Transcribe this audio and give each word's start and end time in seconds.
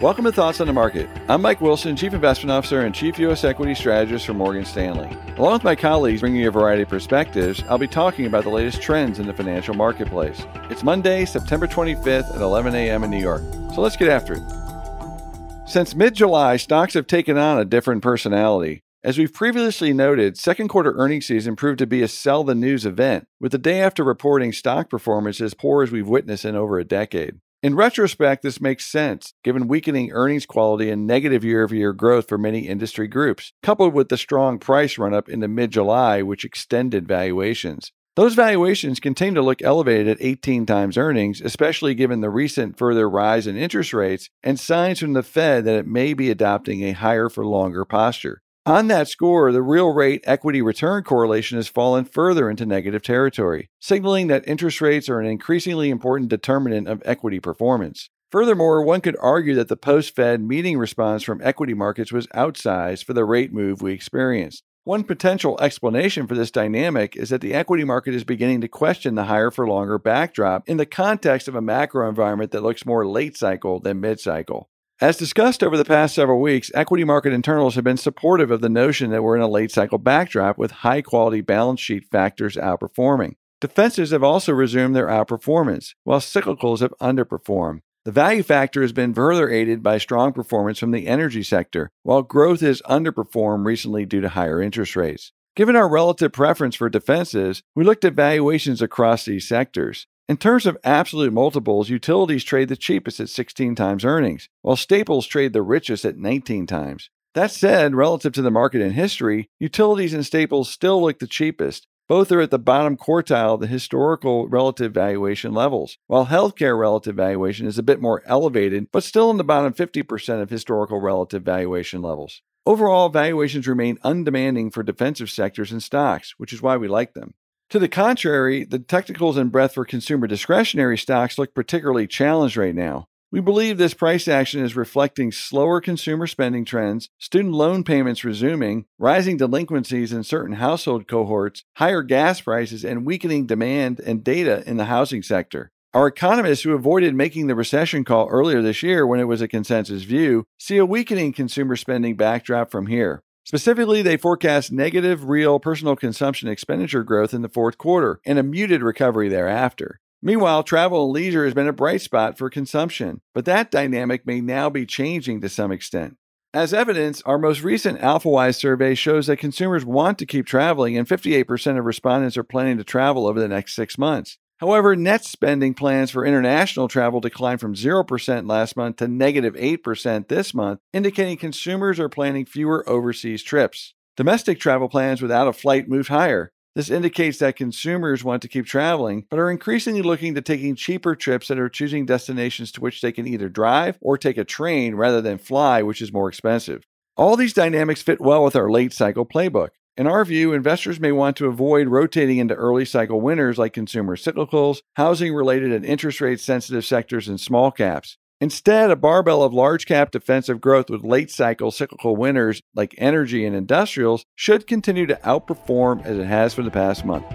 Welcome 0.00 0.26
to 0.26 0.32
Thoughts 0.32 0.60
on 0.60 0.68
the 0.68 0.72
Market. 0.72 1.10
I'm 1.28 1.42
Mike 1.42 1.60
Wilson, 1.60 1.96
Chief 1.96 2.14
Investment 2.14 2.52
Officer 2.52 2.82
and 2.82 2.94
Chief 2.94 3.18
U.S. 3.18 3.42
Equity 3.42 3.74
Strategist 3.74 4.26
for 4.26 4.32
Morgan 4.32 4.64
Stanley. 4.64 5.08
Along 5.36 5.54
with 5.54 5.64
my 5.64 5.74
colleagues 5.74 6.20
bringing 6.20 6.40
you 6.40 6.46
a 6.46 6.52
variety 6.52 6.82
of 6.82 6.88
perspectives, 6.88 7.64
I'll 7.68 7.78
be 7.78 7.88
talking 7.88 8.24
about 8.26 8.44
the 8.44 8.50
latest 8.50 8.80
trends 8.80 9.18
in 9.18 9.26
the 9.26 9.34
financial 9.34 9.74
marketplace. 9.74 10.46
It's 10.70 10.84
Monday, 10.84 11.24
September 11.24 11.66
25th 11.66 12.32
at 12.32 12.40
11 12.40 12.76
a.m. 12.76 13.02
in 13.02 13.10
New 13.10 13.18
York. 13.18 13.42
So 13.74 13.80
let's 13.80 13.96
get 13.96 14.08
after 14.08 14.34
it. 14.34 15.68
Since 15.68 15.96
mid 15.96 16.14
July, 16.14 16.58
stocks 16.58 16.94
have 16.94 17.08
taken 17.08 17.36
on 17.36 17.58
a 17.58 17.64
different 17.64 18.00
personality. 18.00 18.84
As 19.02 19.18
we've 19.18 19.34
previously 19.34 19.92
noted, 19.92 20.38
second 20.38 20.68
quarter 20.68 20.92
earnings 20.92 21.26
season 21.26 21.56
proved 21.56 21.80
to 21.80 21.88
be 21.88 22.02
a 22.02 22.08
sell 22.08 22.44
the 22.44 22.54
news 22.54 22.86
event, 22.86 23.26
with 23.40 23.50
the 23.50 23.58
day 23.58 23.80
after 23.80 24.04
reporting 24.04 24.52
stock 24.52 24.88
performance 24.88 25.40
as 25.40 25.54
poor 25.54 25.82
as 25.82 25.90
we've 25.90 26.06
witnessed 26.06 26.44
in 26.44 26.54
over 26.54 26.78
a 26.78 26.84
decade. 26.84 27.40
In 27.60 27.74
retrospect, 27.74 28.44
this 28.44 28.60
makes 28.60 28.86
sense, 28.86 29.34
given 29.42 29.66
weakening 29.66 30.12
earnings 30.12 30.46
quality 30.46 30.90
and 30.90 31.08
negative 31.08 31.42
year 31.42 31.64
over 31.64 31.74
year 31.74 31.92
growth 31.92 32.28
for 32.28 32.38
many 32.38 32.68
industry 32.68 33.08
groups, 33.08 33.52
coupled 33.64 33.94
with 33.94 34.10
the 34.10 34.16
strong 34.16 34.60
price 34.60 34.96
run 34.96 35.12
up 35.12 35.28
into 35.28 35.48
mid 35.48 35.72
July, 35.72 36.22
which 36.22 36.44
extended 36.44 37.08
valuations. 37.08 37.90
Those 38.14 38.34
valuations 38.34 39.00
continue 39.00 39.34
to 39.34 39.42
look 39.42 39.60
elevated 39.60 40.06
at 40.06 40.18
18 40.20 40.66
times 40.66 40.96
earnings, 40.96 41.40
especially 41.40 41.96
given 41.96 42.20
the 42.20 42.30
recent 42.30 42.78
further 42.78 43.10
rise 43.10 43.48
in 43.48 43.56
interest 43.56 43.92
rates 43.92 44.30
and 44.44 44.58
signs 44.58 45.00
from 45.00 45.14
the 45.14 45.24
Fed 45.24 45.64
that 45.64 45.80
it 45.80 45.86
may 45.86 46.14
be 46.14 46.30
adopting 46.30 46.84
a 46.84 46.92
higher 46.92 47.28
for 47.28 47.44
longer 47.44 47.84
posture. 47.84 48.40
On 48.68 48.88
that 48.88 49.08
score, 49.08 49.50
the 49.50 49.62
real 49.62 49.94
rate 49.94 50.22
equity 50.24 50.60
return 50.60 51.02
correlation 51.02 51.56
has 51.56 51.68
fallen 51.68 52.04
further 52.04 52.50
into 52.50 52.66
negative 52.66 53.00
territory, 53.00 53.70
signaling 53.80 54.26
that 54.26 54.46
interest 54.46 54.82
rates 54.82 55.08
are 55.08 55.18
an 55.20 55.26
increasingly 55.26 55.88
important 55.88 56.28
determinant 56.28 56.86
of 56.86 57.02
equity 57.06 57.40
performance. 57.40 58.10
Furthermore, 58.30 58.84
one 58.84 59.00
could 59.00 59.16
argue 59.20 59.54
that 59.54 59.68
the 59.68 59.76
post 59.78 60.14
Fed 60.14 60.42
meeting 60.42 60.76
response 60.76 61.22
from 61.22 61.40
equity 61.42 61.72
markets 61.72 62.12
was 62.12 62.26
outsized 62.26 63.04
for 63.04 63.14
the 63.14 63.24
rate 63.24 63.54
move 63.54 63.80
we 63.80 63.94
experienced. 63.94 64.62
One 64.84 65.02
potential 65.02 65.58
explanation 65.62 66.26
for 66.26 66.34
this 66.34 66.50
dynamic 66.50 67.16
is 67.16 67.30
that 67.30 67.40
the 67.40 67.54
equity 67.54 67.84
market 67.84 68.12
is 68.12 68.24
beginning 68.24 68.60
to 68.60 68.68
question 68.68 69.14
the 69.14 69.24
higher 69.24 69.50
for 69.50 69.66
longer 69.66 69.98
backdrop 69.98 70.68
in 70.68 70.76
the 70.76 70.84
context 70.84 71.48
of 71.48 71.54
a 71.54 71.62
macro 71.62 72.06
environment 72.06 72.50
that 72.50 72.62
looks 72.62 72.84
more 72.84 73.06
late 73.06 73.34
cycle 73.34 73.80
than 73.80 73.98
mid 73.98 74.20
cycle. 74.20 74.68
As 75.00 75.16
discussed 75.16 75.62
over 75.62 75.76
the 75.76 75.84
past 75.84 76.16
several 76.16 76.40
weeks, 76.40 76.72
equity 76.74 77.04
market 77.04 77.32
internals 77.32 77.76
have 77.76 77.84
been 77.84 77.96
supportive 77.96 78.50
of 78.50 78.60
the 78.60 78.68
notion 78.68 79.12
that 79.12 79.22
we're 79.22 79.36
in 79.36 79.42
a 79.42 79.46
late 79.46 79.70
cycle 79.70 79.98
backdrop 79.98 80.58
with 80.58 80.72
high 80.72 81.02
quality 81.02 81.40
balance 81.40 81.78
sheet 81.78 82.04
factors 82.10 82.56
outperforming. 82.56 83.34
Defensives 83.62 84.10
have 84.10 84.24
also 84.24 84.52
resumed 84.52 84.96
their 84.96 85.06
outperformance, 85.06 85.94
while 86.02 86.18
cyclicals 86.18 86.80
have 86.80 86.92
underperformed. 87.00 87.82
The 88.04 88.10
value 88.10 88.42
factor 88.42 88.82
has 88.82 88.90
been 88.92 89.14
further 89.14 89.48
aided 89.48 89.84
by 89.84 89.98
strong 89.98 90.32
performance 90.32 90.80
from 90.80 90.90
the 90.90 91.06
energy 91.06 91.44
sector, 91.44 91.92
while 92.02 92.22
growth 92.22 92.60
has 92.62 92.82
underperformed 92.82 93.66
recently 93.66 94.04
due 94.04 94.20
to 94.20 94.30
higher 94.30 94.60
interest 94.60 94.96
rates. 94.96 95.30
Given 95.54 95.76
our 95.76 95.88
relative 95.88 96.32
preference 96.32 96.74
for 96.74 96.88
defenses, 96.88 97.62
we 97.76 97.84
looked 97.84 98.04
at 98.04 98.14
valuations 98.14 98.82
across 98.82 99.24
these 99.24 99.46
sectors. 99.46 100.08
In 100.28 100.36
terms 100.36 100.66
of 100.66 100.76
absolute 100.84 101.32
multiples, 101.32 101.88
utilities 101.88 102.44
trade 102.44 102.68
the 102.68 102.76
cheapest 102.76 103.18
at 103.18 103.30
16 103.30 103.74
times 103.74 104.04
earnings, 104.04 104.50
while 104.60 104.76
staples 104.76 105.26
trade 105.26 105.54
the 105.54 105.62
richest 105.62 106.04
at 106.04 106.18
19 106.18 106.66
times. 106.66 107.08
That 107.32 107.50
said, 107.50 107.94
relative 107.94 108.34
to 108.34 108.42
the 108.42 108.50
market 108.50 108.82
in 108.82 108.90
history, 108.90 109.48
utilities 109.58 110.12
and 110.12 110.26
staples 110.26 110.68
still 110.68 111.00
look 111.00 111.18
the 111.18 111.26
cheapest. 111.26 111.86
Both 112.08 112.30
are 112.30 112.42
at 112.42 112.50
the 112.50 112.58
bottom 112.58 112.98
quartile 112.98 113.54
of 113.54 113.60
the 113.60 113.66
historical 113.66 114.46
relative 114.48 114.92
valuation 114.92 115.54
levels, 115.54 115.96
while 116.08 116.26
healthcare 116.26 116.78
relative 116.78 117.16
valuation 117.16 117.66
is 117.66 117.78
a 117.78 117.82
bit 117.82 117.98
more 117.98 118.22
elevated, 118.26 118.88
but 118.92 119.04
still 119.04 119.30
in 119.30 119.38
the 119.38 119.44
bottom 119.44 119.72
50% 119.72 120.42
of 120.42 120.50
historical 120.50 121.00
relative 121.00 121.42
valuation 121.42 122.02
levels. 122.02 122.42
Overall, 122.66 123.08
valuations 123.08 123.66
remain 123.66 123.96
undemanding 124.04 124.70
for 124.72 124.82
defensive 124.82 125.30
sectors 125.30 125.72
and 125.72 125.82
stocks, 125.82 126.34
which 126.36 126.52
is 126.52 126.60
why 126.60 126.76
we 126.76 126.86
like 126.86 127.14
them. 127.14 127.32
To 127.70 127.78
the 127.78 127.88
contrary, 127.88 128.64
the 128.64 128.78
technicals 128.78 129.36
and 129.36 129.52
breadth 129.52 129.74
for 129.74 129.84
consumer 129.84 130.26
discretionary 130.26 130.96
stocks 130.96 131.36
look 131.36 131.52
particularly 131.54 132.06
challenged 132.06 132.56
right 132.56 132.74
now. 132.74 133.08
We 133.30 133.40
believe 133.40 133.76
this 133.76 133.92
price 133.92 134.26
action 134.26 134.64
is 134.64 134.74
reflecting 134.74 135.32
slower 135.32 135.82
consumer 135.82 136.26
spending 136.26 136.64
trends, 136.64 137.10
student 137.18 137.52
loan 137.52 137.84
payments 137.84 138.24
resuming, 138.24 138.86
rising 138.98 139.36
delinquencies 139.36 140.14
in 140.14 140.24
certain 140.24 140.54
household 140.56 141.06
cohorts, 141.06 141.62
higher 141.76 142.02
gas 142.02 142.40
prices, 142.40 142.86
and 142.86 143.04
weakening 143.04 143.44
demand 143.44 144.00
and 144.00 144.24
data 144.24 144.62
in 144.66 144.78
the 144.78 144.86
housing 144.86 145.22
sector. 145.22 145.70
Our 145.92 146.06
economists 146.06 146.62
who 146.62 146.72
avoided 146.72 147.14
making 147.14 147.48
the 147.48 147.54
recession 147.54 148.02
call 148.02 148.28
earlier 148.28 148.62
this 148.62 148.82
year 148.82 149.06
when 149.06 149.20
it 149.20 149.24
was 149.24 149.42
a 149.42 149.48
consensus 149.48 150.04
view 150.04 150.46
see 150.58 150.78
a 150.78 150.86
weakening 150.86 151.34
consumer 151.34 151.76
spending 151.76 152.16
backdrop 152.16 152.70
from 152.70 152.86
here. 152.86 153.22
Specifically, 153.48 154.02
they 154.02 154.18
forecast 154.18 154.70
negative 154.70 155.24
real 155.24 155.58
personal 155.58 155.96
consumption 155.96 156.50
expenditure 156.50 157.02
growth 157.02 157.32
in 157.32 157.40
the 157.40 157.48
fourth 157.48 157.78
quarter 157.78 158.20
and 158.26 158.38
a 158.38 158.42
muted 158.42 158.82
recovery 158.82 159.30
thereafter. 159.30 160.00
Meanwhile, 160.20 160.64
travel 160.64 161.04
and 161.04 161.14
leisure 161.14 161.46
has 161.46 161.54
been 161.54 161.66
a 161.66 161.72
bright 161.72 162.02
spot 162.02 162.36
for 162.36 162.50
consumption, 162.50 163.22
but 163.32 163.46
that 163.46 163.70
dynamic 163.70 164.26
may 164.26 164.42
now 164.42 164.68
be 164.68 164.84
changing 164.84 165.40
to 165.40 165.48
some 165.48 165.72
extent. 165.72 166.18
As 166.52 166.74
evidence, 166.74 167.22
our 167.22 167.38
most 167.38 167.62
recent 167.62 168.00
AlphaWise 168.00 168.56
survey 168.56 168.94
shows 168.94 169.28
that 169.28 169.38
consumers 169.38 169.82
want 169.82 170.18
to 170.18 170.26
keep 170.26 170.44
traveling, 170.44 170.98
and 170.98 171.08
58% 171.08 171.78
of 171.78 171.86
respondents 171.86 172.36
are 172.36 172.44
planning 172.44 172.76
to 172.76 172.84
travel 172.84 173.26
over 173.26 173.40
the 173.40 173.48
next 173.48 173.74
six 173.74 173.96
months. 173.96 174.36
However, 174.58 174.96
net 174.96 175.24
spending 175.24 175.72
plans 175.72 176.10
for 176.10 176.26
international 176.26 176.88
travel 176.88 177.20
declined 177.20 177.60
from 177.60 177.74
0% 177.74 178.48
last 178.48 178.76
month 178.76 178.96
to 178.96 179.06
negative 179.06 179.54
8% 179.54 180.26
this 180.26 180.52
month, 180.52 180.80
indicating 180.92 181.36
consumers 181.36 182.00
are 182.00 182.08
planning 182.08 182.44
fewer 182.44 182.88
overseas 182.88 183.44
trips. 183.44 183.94
Domestic 184.16 184.58
travel 184.58 184.88
plans 184.88 185.22
without 185.22 185.46
a 185.46 185.52
flight 185.52 185.88
moved 185.88 186.08
higher. 186.08 186.50
This 186.74 186.90
indicates 186.90 187.38
that 187.38 187.56
consumers 187.56 188.24
want 188.24 188.42
to 188.42 188.48
keep 188.48 188.66
traveling, 188.66 189.26
but 189.30 189.38
are 189.38 189.50
increasingly 189.50 190.02
looking 190.02 190.34
to 190.34 190.42
taking 190.42 190.74
cheaper 190.74 191.14
trips 191.14 191.50
and 191.50 191.60
are 191.60 191.68
choosing 191.68 192.04
destinations 192.04 192.72
to 192.72 192.80
which 192.80 193.00
they 193.00 193.12
can 193.12 193.28
either 193.28 193.48
drive 193.48 193.96
or 194.00 194.18
take 194.18 194.38
a 194.38 194.44
train 194.44 194.96
rather 194.96 195.20
than 195.20 195.38
fly, 195.38 195.82
which 195.82 196.02
is 196.02 196.12
more 196.12 196.28
expensive. 196.28 196.82
All 197.16 197.36
these 197.36 197.52
dynamics 197.52 198.02
fit 198.02 198.20
well 198.20 198.44
with 198.44 198.54
our 198.56 198.70
late 198.70 198.92
cycle 198.92 199.26
playbook. 199.26 199.70
In 199.98 200.06
our 200.06 200.24
view, 200.24 200.52
investors 200.52 201.00
may 201.00 201.10
want 201.10 201.36
to 201.38 201.46
avoid 201.46 201.88
rotating 201.88 202.38
into 202.38 202.54
early 202.54 202.84
cycle 202.84 203.20
winners 203.20 203.58
like 203.58 203.72
consumer 203.72 204.14
cyclicals, 204.14 204.78
housing 204.94 205.34
related 205.34 205.72
and 205.72 205.84
interest 205.84 206.20
rate 206.20 206.38
sensitive 206.38 206.84
sectors, 206.84 207.26
and 207.26 207.40
small 207.40 207.72
caps. 207.72 208.16
Instead, 208.40 208.92
a 208.92 208.96
barbell 208.96 209.42
of 209.42 209.52
large 209.52 209.86
cap 209.86 210.12
defensive 210.12 210.60
growth 210.60 210.88
with 210.88 211.02
late 211.02 211.32
cycle 211.32 211.72
cyclical 211.72 212.14
winners 212.14 212.62
like 212.76 212.94
energy 212.96 213.44
and 213.44 213.56
industrials 213.56 214.24
should 214.36 214.68
continue 214.68 215.04
to 215.04 215.16
outperform 215.24 216.04
as 216.04 216.16
it 216.16 216.26
has 216.26 216.54
for 216.54 216.62
the 216.62 216.70
past 216.70 217.04
month. 217.04 217.26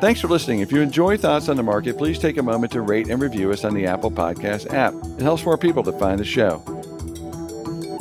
Thanks 0.00 0.20
for 0.20 0.28
listening. 0.28 0.60
If 0.60 0.70
you 0.70 0.80
enjoy 0.80 1.16
Thoughts 1.16 1.48
on 1.48 1.56
the 1.56 1.64
Market, 1.64 1.98
please 1.98 2.20
take 2.20 2.36
a 2.36 2.42
moment 2.42 2.70
to 2.70 2.82
rate 2.82 3.08
and 3.08 3.20
review 3.20 3.50
us 3.50 3.64
on 3.64 3.74
the 3.74 3.86
Apple 3.86 4.12
Podcast 4.12 4.72
app. 4.72 4.94
It 5.18 5.22
helps 5.22 5.44
more 5.44 5.58
people 5.58 5.82
to 5.82 5.92
find 5.98 6.20
the 6.20 6.24
show. 6.24 6.77